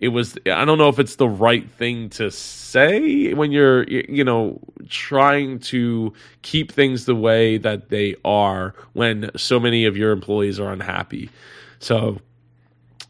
it 0.00 0.08
was 0.08 0.36
i 0.46 0.64
don't 0.64 0.78
know 0.78 0.88
if 0.88 0.98
it's 0.98 1.16
the 1.16 1.28
right 1.28 1.70
thing 1.70 2.08
to 2.10 2.30
say 2.30 3.32
when 3.34 3.50
you're 3.50 3.84
you 3.84 4.24
know 4.24 4.60
trying 4.88 5.58
to 5.58 6.12
keep 6.42 6.70
things 6.70 7.06
the 7.06 7.14
way 7.14 7.58
that 7.58 7.88
they 7.88 8.14
are 8.24 8.74
when 8.92 9.30
so 9.36 9.58
many 9.58 9.84
of 9.84 9.96
your 9.96 10.12
employees 10.12 10.60
are 10.60 10.72
unhappy 10.72 11.30
so 11.78 12.20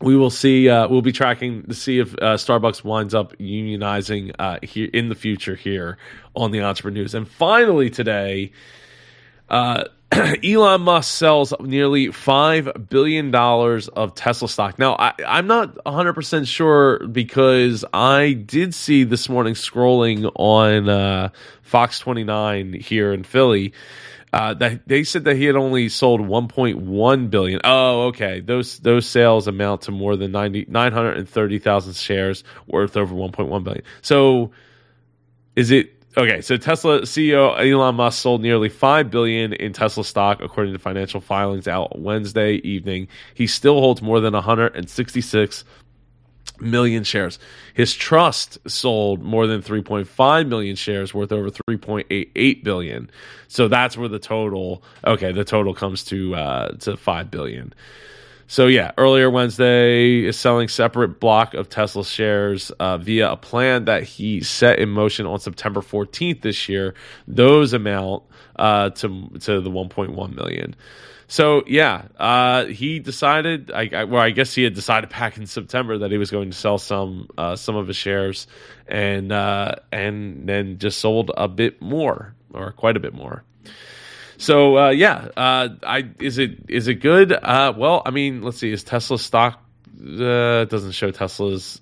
we 0.01 0.17
will 0.17 0.31
see 0.31 0.69
uh, 0.69 0.89
we'll 0.89 1.03
be 1.03 1.13
tracking 1.13 1.63
to 1.65 1.75
see 1.75 1.99
if 1.99 2.13
uh, 2.15 2.37
starbucks 2.37 2.85
winds 2.85 3.15
up 3.15 3.37
unionizing 3.39 4.35
uh, 4.39 4.59
here 4.63 4.91
in 4.93 5.09
the 5.09 5.15
future 5.15 5.55
here 5.55 5.97
on 6.35 6.51
the 6.51 6.59
EntrepreNEWS. 6.59 7.15
And 7.15 7.29
finally 7.29 7.91
today 7.91 8.53
uh, 9.49 9.85
Elon 10.45 10.83
Musk 10.83 11.13
sells 11.13 11.53
nearly 11.61 12.09
$5 12.09 12.89
billion 12.89 13.35
of 13.35 14.15
Tesla 14.15 14.49
stock. 14.49 14.79
Now, 14.79 14.95
I, 14.95 15.15
am 15.19 15.47
not 15.47 15.75
100% 15.85 16.47
sure 16.47 17.07
because 17.07 17.85
I 17.93 18.33
did 18.33 18.75
see 18.75 19.05
this 19.05 19.29
morning 19.29 19.55
scrolling 19.55 20.31
on 20.37 20.89
uh, 20.89 21.31
Fox 21.63 21.99
29 21.99 22.75
here 22.75 23.13
in 23.13 23.25
Philly. 23.25 23.73
Uh, 24.33 24.55
that 24.55 24.87
they 24.87 25.03
said 25.03 25.25
that 25.25 25.37
he 25.37 25.45
had 25.45 25.57
only 25.57 25.89
sold 25.89 26.21
1.1 26.21 27.31
billion. 27.31 27.61
Oh, 27.65 28.09
okay. 28.09 28.41
Those 28.41 28.79
those 28.81 29.07
sales 29.07 29.47
amount 29.47 29.83
to 29.83 29.93
more 29.93 30.17
than 30.17 30.33
90, 30.33 30.67
930,000 30.69 31.95
shares 31.95 32.45
worth 32.67 32.97
over 32.97 33.15
1.1 33.15 33.65
billion. 33.65 33.83
So, 34.03 34.51
is 35.55 35.71
it 35.71 35.96
Okay, 36.19 36.41
so 36.41 36.57
Tesla 36.57 37.03
CEO 37.03 37.59
Elon 37.61 37.97
Musk 37.97 38.23
sold 38.23 38.41
nearly 38.41 38.71
five 38.71 39.11
billion 39.11 39.53
in 39.53 39.75
Tesla 39.75 40.03
stock, 40.03 40.41
according 40.41 40.73
to 40.73 40.79
financial 40.79 41.21
filings 41.21 41.69
out 41.69 41.99
Wednesday 41.99 42.55
evening. 42.55 43.09
He 43.35 43.47
still 43.47 43.81
holds 43.81 44.01
more 44.01 44.21
than 44.21 44.33
166 44.33 45.65
million 46.59 47.05
shares. 47.05 47.39
His 47.75 47.95
trust 47.95 48.59
sold 48.67 49.23
more 49.23 49.47
than 49.47 49.61
3.5 49.61 50.49
million 50.49 50.75
shares, 50.75 51.13
worth 51.13 51.33
over 51.33 51.51
3.88 51.51 52.65
billion. 52.65 53.11
So 53.49 53.69
that's 53.69 53.99
where 53.99 54.09
the 54.09 54.19
total. 54.19 54.83
Okay, 55.07 55.33
the 55.33 55.45
total 55.45 55.75
comes 55.75 56.03
to 56.05 56.35
uh, 56.35 56.69
to 56.79 56.97
five 56.97 57.31
billion. 57.31 57.75
So 58.49 58.69
yeah, 58.69 58.93
earlier 58.97 59.29
Wednesday 59.29 60.25
is 60.25 60.39
selling 60.39 60.69
separate 60.69 61.19
block 61.19 61.55
of 61.55 61.69
Tesla 61.69 62.05
shares 62.05 62.71
uh, 62.71 62.99
via 62.99 63.33
a 63.33 63.37
plan 63.37 63.87
that 63.87 64.05
he 64.05 64.41
set 64.43 64.79
in 64.79 64.89
motion 64.89 65.27
on 65.27 65.41
September 65.41 65.81
14th 65.81 66.43
this 66.43 66.69
year. 66.69 66.95
Those 67.27 67.73
amount 67.73 68.23
uh, 68.55 68.91
to 68.91 69.31
to 69.41 69.61
the 69.61 69.71
1.1 69.71 70.35
million. 70.35 70.77
So 71.29 71.65
yeah, 71.67 72.07
uh, 72.19 72.67
he 72.67 73.01
decided. 73.01 73.73
I, 73.73 73.91
I, 73.93 74.05
well, 74.05 74.23
I 74.23 74.31
guess 74.31 74.55
he 74.55 74.63
had 74.63 74.75
decided 74.75 75.11
back 75.11 75.37
in 75.37 75.47
September 75.47 75.99
that 75.99 76.13
he 76.13 76.19
was 76.19 76.31
going 76.31 76.51
to 76.51 76.57
sell 76.57 76.79
some 76.79 77.29
uh, 77.37 77.57
some 77.57 77.75
of 77.75 77.89
his 77.89 77.97
shares, 77.97 78.47
and 78.87 79.33
uh, 79.33 79.75
and 79.91 80.49
then 80.49 80.79
just 80.79 80.99
sold 80.99 81.33
a 81.37 81.49
bit 81.49 81.83
more 81.83 82.35
or 82.55 82.71
quite 82.73 82.97
a 82.97 83.01
bit 83.01 83.13
more. 83.13 83.43
So 84.39 84.77
uh, 84.77 84.91
yeah, 84.91 85.29
uh, 85.37 85.69
I 85.83 86.11
is 86.21 86.39
it 86.39 86.67
is 86.69 86.89
it 86.89 86.97
good? 86.97 87.33
Uh, 87.33 87.73
well, 87.77 88.03
I 88.05 88.11
mean, 88.11 88.43
let's 88.43 88.59
see. 88.59 88.71
Is 88.71 88.85
Tesla 88.85 89.19
stock? 89.19 89.63
Uh, 89.99 90.65
doesn't 90.67 90.93
show 90.93 91.11
Tesla's 91.11 91.81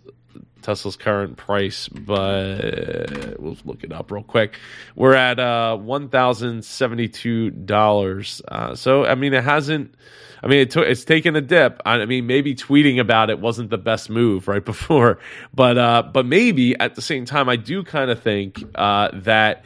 Tesla's 0.65 0.97
current 0.97 1.37
price, 1.37 1.89
but 1.89 3.39
we'll 3.39 3.57
look 3.65 3.85
it 3.85 3.93
up 3.93 4.11
real 4.11 4.23
quick. 4.23 4.59
We're 4.97 5.15
at 5.15 5.39
uh, 5.39 5.77
one 5.77 6.09
thousand 6.09 6.65
seventy 6.65 7.09
two 7.09 7.51
dollars. 7.51 8.41
Uh, 8.49 8.75
so 8.75 9.05
I 9.05 9.15
mean, 9.15 9.35
it 9.35 9.45
hasn't. 9.45 9.95
I 10.43 10.47
mean, 10.47 10.61
it 10.61 10.71
took, 10.71 10.87
it's 10.87 11.05
taken 11.05 11.37
a 11.37 11.41
dip. 11.41 11.81
I 11.87 12.05
mean, 12.05 12.27
maybe 12.27 12.55
tweeting 12.55 13.01
about 13.01 13.31
it 13.31 13.41
wasn't 13.41 13.71
the 13.71 13.79
best 13.79 14.11
move 14.11 14.47
right 14.47 14.65
before, 14.73 15.19
but 15.53 15.77
uh, 15.77 16.03
but 16.11 16.25
maybe 16.25 16.79
at 16.79 16.95
the 16.95 17.03
same 17.03 17.25
time, 17.25 17.49
I 17.49 17.57
do 17.57 17.83
kind 17.83 18.11
of 18.11 18.23
think 18.23 18.63
uh, 18.75 19.11
that 19.13 19.65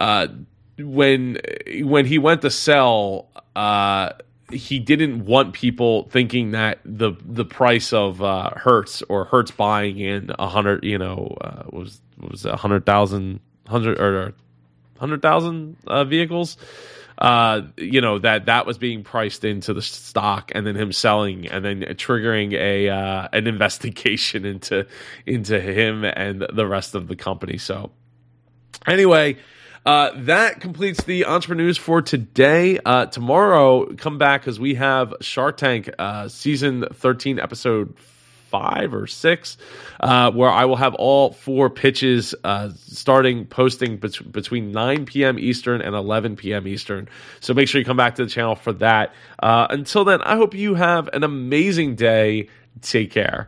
uh, 0.00 0.28
when 0.78 1.38
when 1.82 2.06
he 2.06 2.18
went 2.18 2.42
to 2.42 2.50
sell. 2.50 3.28
Uh, 3.54 4.12
he 4.50 4.78
didn't 4.78 5.26
want 5.26 5.52
people 5.52 6.08
thinking 6.08 6.52
that 6.52 6.78
the 6.84 7.12
the 7.20 7.44
price 7.44 7.92
of 7.92 8.22
uh, 8.22 8.50
Hertz 8.56 9.02
or 9.08 9.26
Hertz 9.26 9.50
buying 9.50 9.98
in 9.98 10.30
a 10.38 10.48
hundred, 10.48 10.84
you 10.84 10.98
know, 10.98 11.36
uh, 11.40 11.64
was 11.70 12.00
was 12.18 12.44
a 12.44 12.56
hundred 12.56 12.86
thousand, 12.86 13.40
hundred 13.66 14.00
or 14.00 14.34
hundred 14.98 15.22
thousand 15.22 15.76
uh, 15.86 16.04
vehicles. 16.04 16.56
Uh, 17.18 17.62
you 17.76 18.00
know 18.00 18.20
that 18.20 18.46
that 18.46 18.64
was 18.64 18.78
being 18.78 19.02
priced 19.02 19.44
into 19.44 19.74
the 19.74 19.82
stock, 19.82 20.52
and 20.54 20.66
then 20.66 20.76
him 20.76 20.92
selling, 20.92 21.48
and 21.48 21.64
then 21.64 21.80
triggering 21.80 22.52
a 22.52 22.88
uh, 22.88 23.28
an 23.32 23.46
investigation 23.48 24.44
into 24.44 24.86
into 25.26 25.60
him 25.60 26.04
and 26.04 26.46
the 26.52 26.66
rest 26.66 26.94
of 26.94 27.08
the 27.08 27.16
company. 27.16 27.58
So, 27.58 27.90
anyway, 28.86 29.36
uh, 29.88 30.10
that 30.16 30.60
completes 30.60 31.02
the 31.04 31.22
EntrepreNEWS 31.22 31.78
for 31.78 32.02
today. 32.02 32.78
Uh, 32.84 33.06
tomorrow, 33.06 33.86
come 33.94 34.18
back 34.18 34.42
because 34.42 34.60
we 34.60 34.74
have 34.74 35.14
Shark 35.22 35.56
Tank 35.56 35.88
uh, 35.98 36.28
season 36.28 36.84
13, 36.92 37.38
episode 37.38 37.96
five 38.50 38.92
or 38.92 39.06
six, 39.06 39.56
uh, 40.00 40.30
where 40.30 40.50
I 40.50 40.66
will 40.66 40.76
have 40.76 40.92
all 40.92 41.32
four 41.32 41.70
pitches 41.70 42.34
uh, 42.44 42.68
starting 42.76 43.46
posting 43.46 43.96
bet- 43.96 44.30
between 44.30 44.72
9 44.72 45.06
p.m. 45.06 45.38
Eastern 45.38 45.80
and 45.80 45.94
11 45.94 46.36
p.m. 46.36 46.68
Eastern. 46.68 47.08
So 47.40 47.54
make 47.54 47.66
sure 47.66 47.78
you 47.78 47.86
come 47.86 47.96
back 47.96 48.16
to 48.16 48.24
the 48.24 48.30
channel 48.30 48.56
for 48.56 48.74
that. 48.74 49.14
Uh, 49.38 49.68
until 49.70 50.04
then, 50.04 50.20
I 50.20 50.36
hope 50.36 50.52
you 50.52 50.74
have 50.74 51.08
an 51.14 51.24
amazing 51.24 51.94
day. 51.94 52.50
Take 52.82 53.10
care. 53.10 53.46